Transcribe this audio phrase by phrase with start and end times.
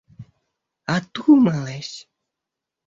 [0.95, 1.95] Одумалась.